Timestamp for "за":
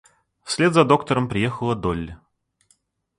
0.73-0.83